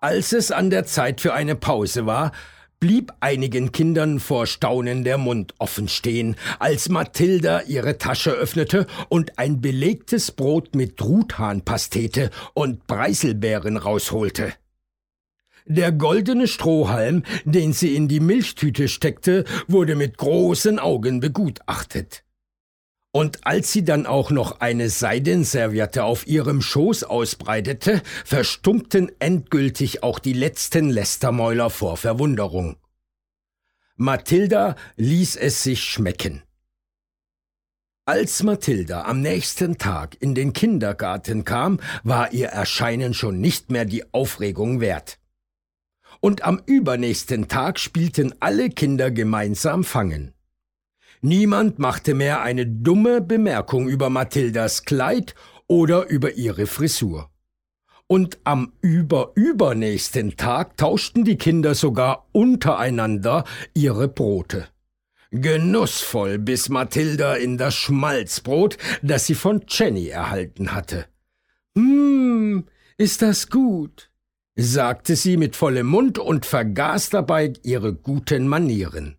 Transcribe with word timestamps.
Als 0.00 0.32
es 0.32 0.52
an 0.52 0.70
der 0.70 0.84
Zeit 0.84 1.20
für 1.20 1.34
eine 1.34 1.56
Pause 1.56 2.06
war, 2.06 2.32
blieb 2.78 3.12
einigen 3.18 3.72
Kindern 3.72 4.20
vor 4.20 4.46
Staunen 4.46 5.02
der 5.02 5.18
Mund 5.18 5.54
offen 5.58 5.88
stehen, 5.88 6.36
als 6.60 6.88
Mathilda 6.88 7.62
ihre 7.62 7.98
Tasche 7.98 8.30
öffnete 8.30 8.86
und 9.08 9.38
ein 9.38 9.60
belegtes 9.60 10.30
Brot 10.30 10.76
mit 10.76 10.96
Truthahnpastete 10.96 12.30
und 12.54 12.86
Preiselbeeren 12.86 13.76
rausholte. 13.76 14.54
Der 15.70 15.92
goldene 15.92 16.48
Strohhalm, 16.48 17.24
den 17.44 17.74
sie 17.74 17.94
in 17.94 18.08
die 18.08 18.20
Milchtüte 18.20 18.88
steckte, 18.88 19.44
wurde 19.66 19.96
mit 19.96 20.16
großen 20.16 20.78
Augen 20.78 21.20
begutachtet. 21.20 22.24
Und 23.12 23.46
als 23.46 23.70
sie 23.72 23.84
dann 23.84 24.06
auch 24.06 24.30
noch 24.30 24.60
eine 24.60 24.88
Seidenserviette 24.88 26.04
auf 26.04 26.26
ihrem 26.26 26.62
Schoß 26.62 27.04
ausbreitete, 27.04 28.02
verstummten 28.24 29.12
endgültig 29.18 30.02
auch 30.02 30.18
die 30.18 30.32
letzten 30.32 30.88
Lästermäuler 30.88 31.68
vor 31.68 31.98
Verwunderung. 31.98 32.76
Mathilda 33.96 34.74
ließ 34.96 35.36
es 35.36 35.62
sich 35.62 35.84
schmecken. 35.84 36.42
Als 38.06 38.42
Mathilda 38.42 39.02
am 39.02 39.20
nächsten 39.20 39.76
Tag 39.76 40.16
in 40.20 40.34
den 40.34 40.54
Kindergarten 40.54 41.44
kam, 41.44 41.78
war 42.04 42.32
ihr 42.32 42.48
Erscheinen 42.48 43.12
schon 43.12 43.38
nicht 43.38 43.70
mehr 43.70 43.84
die 43.84 44.14
Aufregung 44.14 44.80
wert. 44.80 45.18
Und 46.20 46.42
am 46.42 46.60
übernächsten 46.66 47.48
Tag 47.48 47.78
spielten 47.78 48.34
alle 48.40 48.70
Kinder 48.70 49.10
gemeinsam 49.10 49.84
Fangen. 49.84 50.34
Niemand 51.20 51.78
machte 51.78 52.14
mehr 52.14 52.42
eine 52.42 52.66
dumme 52.66 53.20
Bemerkung 53.20 53.88
über 53.88 54.08
Mathildas 54.10 54.84
Kleid 54.84 55.34
oder 55.66 56.08
über 56.08 56.34
ihre 56.34 56.66
Frisur. 56.66 57.30
Und 58.06 58.38
am 58.44 58.72
überübernächsten 58.80 60.36
Tag 60.36 60.76
tauschten 60.76 61.24
die 61.24 61.36
Kinder 61.36 61.74
sogar 61.74 62.26
untereinander 62.32 63.44
ihre 63.74 64.08
Brote. 64.08 64.68
Genussvoll 65.30 66.38
biss 66.38 66.70
Mathilda 66.70 67.34
in 67.34 67.58
das 67.58 67.74
Schmalzbrot, 67.74 68.78
das 69.02 69.26
sie 69.26 69.34
von 69.34 69.62
Jenny 69.68 70.08
erhalten 70.08 70.72
hatte. 70.72 71.06
Hm, 71.74 72.64
ist 72.96 73.20
das 73.20 73.50
gut, 73.50 74.10
sagte 74.60 75.14
sie 75.14 75.36
mit 75.36 75.54
vollem 75.54 75.86
Mund 75.86 76.18
und 76.18 76.44
vergaß 76.44 77.10
dabei 77.10 77.52
ihre 77.62 77.94
guten 77.94 78.48
Manieren. 78.48 79.16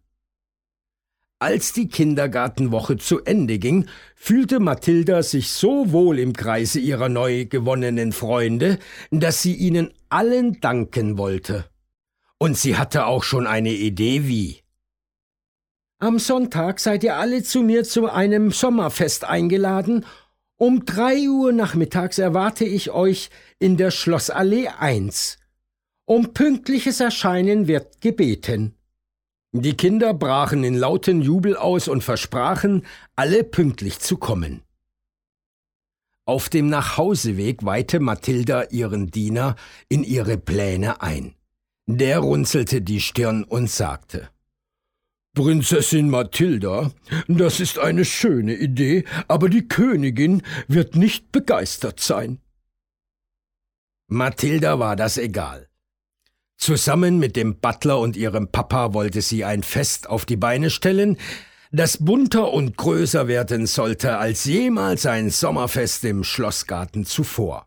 Als 1.42 1.72
die 1.72 1.88
Kindergartenwoche 1.88 2.98
zu 2.98 3.24
Ende 3.24 3.60
ging, 3.60 3.88
fühlte 4.14 4.60
Mathilda 4.60 5.24
sich 5.24 5.52
so 5.54 5.94
wohl 5.94 6.20
im 6.20 6.34
Kreise 6.34 6.82
ihrer 6.82 7.08
neu 7.08 7.46
gewonnenen 7.46 8.12
Freunde, 8.12 8.80
dass 9.12 9.42
sie 9.42 9.56
ihnen 9.56 9.94
allen 10.10 10.60
danken 10.60 11.18
wollte. 11.18 11.64
Und 12.38 12.58
sie 12.58 12.76
hatte 12.76 13.06
auch 13.06 13.24
schon 13.24 13.48
eine 13.48 13.72
Idee 13.72 14.28
wie. 14.28 14.60
Am 16.00 16.20
Sonntag 16.20 16.82
seid 16.82 17.06
ihr 17.06 17.16
alle 17.16 17.44
zu 17.44 17.62
mir 17.62 17.86
zu 17.86 18.10
einem 18.10 18.52
Sommerfest 18.52 19.24
eingeladen. 19.24 20.06
Um 20.62 20.84
drei 20.84 21.30
Uhr 21.30 21.54
nachmittags 21.54 22.18
erwarte 22.18 22.66
ich 22.66 22.92
euch 22.92 23.30
in 23.60 23.78
der 23.78 23.92
Schlossallee 23.92 24.68
1. 24.68 25.38
Um 26.06 26.34
pünktliches 26.34 27.00
Erscheinen 27.00 27.68
wird 27.68 28.02
gebeten. 28.02 28.76
Die 29.54 29.78
Kinder 29.78 30.14
brachen 30.14 30.66
in 30.66 30.76
lauten 30.76 31.22
Jubel 31.22 31.56
aus 31.56 31.88
und 31.88 32.04
versprachen, 32.04 32.86
alle 33.16 33.46
pünktlich 33.46 34.00
zu 34.00 34.18
kommen. 34.18 34.62
Auf 36.26 36.50
dem 36.50 36.68
Nachhauseweg 36.68 37.64
weihte 37.64 38.02
Mathilda 38.02 38.64
ihren 38.64 39.12
Diener 39.12 39.56
in 39.88 40.04
ihre 40.04 40.38
Pläne 40.38 41.02
ein. 41.02 41.36
Der 41.88 42.20
runzelte 42.20 42.82
die 42.82 43.00
Stirn 43.00 43.46
und 43.46 43.70
sagte 43.70 44.30
Prinzessin 45.40 46.10
Mathilda, 46.10 46.92
das 47.30 47.62
ist 47.62 47.80
eine 47.80 48.04
schöne 48.04 48.56
Idee, 48.56 49.06
aber 49.30 49.48
die 49.48 49.70
Königin 49.70 50.44
wird 50.68 50.98
nicht 50.98 51.32
begeistert 51.32 52.02
sein. 52.02 52.42
Mathilda 54.10 54.80
war 54.80 54.98
das 54.98 55.18
egal. 55.18 55.70
Zusammen 56.58 57.20
mit 57.20 57.38
dem 57.38 57.58
Butler 57.62 58.00
und 58.00 58.18
ihrem 58.18 58.52
Papa 58.52 58.94
wollte 58.94 59.22
sie 59.22 59.46
ein 59.46 59.64
Fest 59.64 60.10
auf 60.10 60.26
die 60.26 60.36
Beine 60.36 60.70
stellen, 60.70 61.16
das 61.72 62.04
bunter 62.04 62.52
und 62.52 62.76
größer 62.76 63.30
werden 63.30 63.66
sollte 63.66 64.18
als 64.18 64.44
jemals 64.44 65.06
ein 65.06 65.30
Sommerfest 65.30 66.04
im 66.04 66.26
Schlossgarten 66.26 67.06
zuvor. 67.06 67.66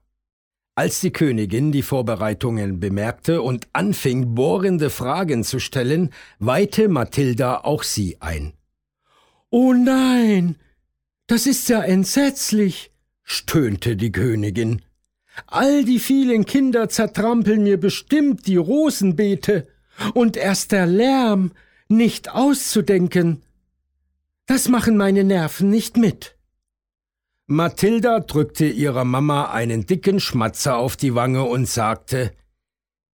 Als 0.75 1.01
die 1.01 1.13
Königin 1.13 1.71
die 1.71 1.83
Vorbereitungen 1.83 2.81
bemerkte 2.81 3.43
und 3.43 3.69
anfing, 3.75 4.35
bohrende 4.35 4.89
Fragen 4.89 5.45
zu 5.45 5.59
stellen, 5.59 6.11
weihte 6.39 6.89
Mathilda 6.89 7.59
auch 7.59 7.83
sie 7.83 8.17
ein. 8.21 8.55
Oh 9.51 9.75
nein, 9.75 10.57
das 11.27 11.47
ist 11.47 11.69
ja 11.69 11.83
entsetzlich, 11.83 12.91
stöhnte 13.23 13.97
die 13.97 14.13
Königin. 14.13 14.81
All 15.47 15.85
die 15.85 15.99
vielen 15.99 16.47
Kinder 16.47 16.89
zertrampeln 16.89 17.63
mir 17.63 17.79
bestimmt 17.79 18.47
die 18.47 18.57
Rosenbeete, 18.57 19.67
und 20.15 20.39
erst 20.39 20.73
der 20.73 20.87
Lärm, 20.87 21.53
nicht 21.89 22.31
auszudenken. 22.31 23.43
Das 24.47 24.69
machen 24.69 24.97
meine 24.97 25.23
Nerven 25.23 25.69
nicht 25.69 25.99
mit. 25.99 26.35
Mathilda 27.53 28.21
drückte 28.21 28.67
ihrer 28.67 29.05
Mama 29.05 29.51
einen 29.51 29.85
dicken 29.85 30.21
Schmatzer 30.21 30.79
auf 30.79 30.97
die 30.97 31.15
Wange 31.15 31.45
und 31.45 31.69
sagte 31.69 32.33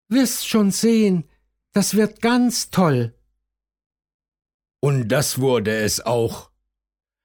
Wirst 0.09 0.49
schon 0.49 0.71
sehen, 0.71 1.25
das 1.73 1.95
wird 1.95 2.23
ganz 2.23 2.71
toll. 2.71 3.15
Und 4.81 5.09
das 5.09 5.41
wurde 5.41 5.77
es 5.77 6.05
auch. 6.07 6.51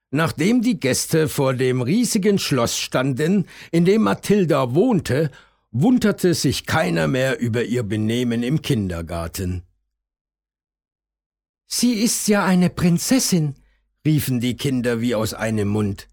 Nachdem 0.10 0.62
die 0.62 0.80
Gäste 0.80 1.30
vor 1.30 1.54
dem 1.54 1.82
riesigen 1.82 2.40
Schloss 2.40 2.78
standen, 2.78 3.48
in 3.72 3.86
dem 3.86 4.04
Mathilda 4.04 4.74
wohnte, 4.74 5.32
wunderte 5.72 6.34
sich 6.34 6.66
keiner 6.66 7.08
mehr 7.08 7.40
über 7.40 7.64
ihr 7.64 7.84
Benehmen 7.84 8.44
im 8.44 8.62
Kindergarten. 8.62 9.64
Sie 11.68 11.94
ist 11.94 12.28
ja 12.28 12.44
eine 12.44 12.70
Prinzessin, 12.70 13.56
riefen 14.06 14.40
die 14.40 14.58
Kinder 14.58 15.00
wie 15.00 15.16
aus 15.16 15.34
einem 15.34 15.70
Mund. 15.70 16.08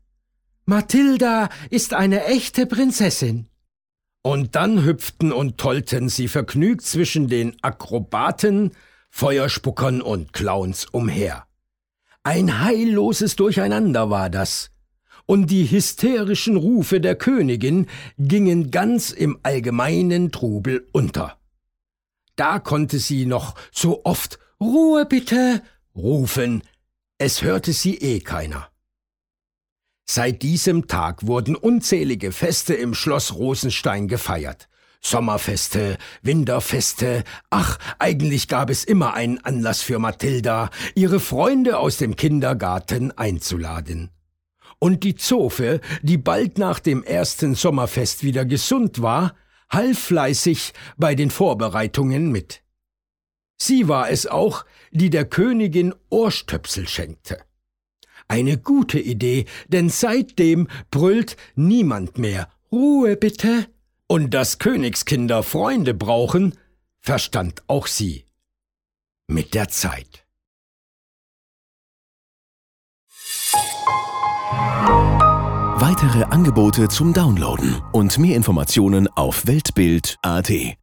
Mathilda 0.66 1.48
ist 1.70 1.94
eine 1.94 2.24
echte 2.26 2.66
Prinzessin. 2.66 3.46
Und 4.22 4.54
dann 4.54 4.84
hüpften 4.84 5.32
und 5.32 5.58
tollten 5.58 6.08
sie 6.08 6.28
vergnügt 6.28 6.82
zwischen 6.82 7.28
den 7.28 7.56
Akrobaten, 7.62 8.72
Feuerspuckern 9.08 10.02
und 10.02 10.32
Clowns 10.32 10.86
umher. 10.86 11.46
Ein 12.22 12.62
heilloses 12.62 13.36
Durcheinander 13.36 14.10
war 14.10 14.28
das. 14.28 14.70
Und 15.26 15.46
die 15.46 15.70
hysterischen 15.70 16.56
Rufe 16.56 17.00
der 17.00 17.14
Königin 17.14 17.86
gingen 18.18 18.70
ganz 18.70 19.10
im 19.10 19.38
allgemeinen 19.42 20.32
Trubel 20.32 20.86
unter. 20.92 21.38
Da 22.36 22.58
konnte 22.58 22.98
sie 22.98 23.26
noch 23.26 23.54
so 23.72 24.04
oft 24.04 24.38
Ruhe 24.60 25.06
bitte 25.06 25.62
rufen, 25.94 26.62
es 27.18 27.42
hörte 27.42 27.72
sie 27.72 27.96
eh 27.96 28.20
keiner. 28.20 28.69
Seit 30.12 30.42
diesem 30.42 30.88
Tag 30.88 31.28
wurden 31.28 31.54
unzählige 31.54 32.32
Feste 32.32 32.74
im 32.74 32.94
Schloss 32.94 33.32
Rosenstein 33.36 34.08
gefeiert. 34.08 34.68
Sommerfeste, 35.00 35.98
Winterfeste, 36.20 37.22
ach, 37.48 37.78
eigentlich 38.00 38.48
gab 38.48 38.70
es 38.70 38.82
immer 38.82 39.14
einen 39.14 39.38
Anlass 39.44 39.82
für 39.82 40.00
Mathilda, 40.00 40.70
ihre 40.96 41.20
Freunde 41.20 41.78
aus 41.78 41.98
dem 41.98 42.16
Kindergarten 42.16 43.12
einzuladen. 43.12 44.10
Und 44.80 45.04
die 45.04 45.14
Zofe, 45.14 45.80
die 46.02 46.18
bald 46.18 46.58
nach 46.58 46.80
dem 46.80 47.04
ersten 47.04 47.54
Sommerfest 47.54 48.24
wieder 48.24 48.44
gesund 48.44 49.00
war, 49.02 49.36
half 49.70 49.96
fleißig 49.96 50.72
bei 50.96 51.14
den 51.14 51.30
Vorbereitungen 51.30 52.32
mit. 52.32 52.64
Sie 53.58 53.86
war 53.86 54.10
es 54.10 54.26
auch, 54.26 54.64
die 54.90 55.08
der 55.10 55.24
Königin 55.24 55.94
Ohrstöpsel 56.08 56.88
schenkte. 56.88 57.38
Eine 58.30 58.58
gute 58.58 59.00
Idee, 59.00 59.46
denn 59.66 59.88
seitdem 59.88 60.68
brüllt 60.92 61.36
niemand 61.56 62.16
mehr 62.16 62.48
Ruhe 62.70 63.16
bitte, 63.16 63.66
und 64.06 64.34
dass 64.34 64.60
Königskinder 64.60 65.42
Freunde 65.42 65.94
brauchen, 65.94 66.54
verstand 67.00 67.64
auch 67.66 67.88
sie. 67.88 68.26
Mit 69.26 69.54
der 69.54 69.68
Zeit. 69.68 70.24
Weitere 75.80 76.22
Angebote 76.22 76.86
zum 76.86 77.12
Downloaden 77.12 77.82
und 77.92 78.16
mehr 78.16 78.36
Informationen 78.36 79.08
auf 79.08 79.48
Weltbild.at 79.48 80.76